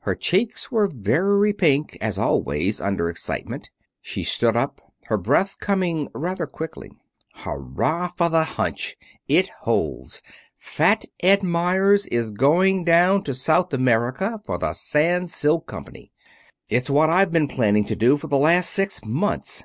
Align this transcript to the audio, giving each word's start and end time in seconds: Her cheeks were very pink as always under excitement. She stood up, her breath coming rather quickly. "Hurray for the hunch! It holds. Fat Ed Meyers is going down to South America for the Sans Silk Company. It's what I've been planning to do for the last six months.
Her 0.00 0.16
cheeks 0.16 0.72
were 0.72 0.88
very 0.88 1.52
pink 1.52 1.96
as 2.00 2.18
always 2.18 2.80
under 2.80 3.08
excitement. 3.08 3.70
She 4.00 4.24
stood 4.24 4.56
up, 4.56 4.80
her 5.04 5.16
breath 5.16 5.56
coming 5.60 6.08
rather 6.12 6.48
quickly. 6.48 6.90
"Hurray 7.44 8.08
for 8.16 8.28
the 8.28 8.42
hunch! 8.42 8.96
It 9.28 9.46
holds. 9.60 10.20
Fat 10.56 11.04
Ed 11.20 11.44
Meyers 11.44 12.06
is 12.08 12.32
going 12.32 12.82
down 12.82 13.22
to 13.22 13.32
South 13.32 13.72
America 13.72 14.40
for 14.44 14.58
the 14.58 14.72
Sans 14.72 15.32
Silk 15.32 15.68
Company. 15.68 16.10
It's 16.68 16.90
what 16.90 17.08
I've 17.08 17.30
been 17.30 17.46
planning 17.46 17.84
to 17.84 17.94
do 17.94 18.16
for 18.16 18.26
the 18.26 18.36
last 18.36 18.70
six 18.70 19.02
months. 19.04 19.56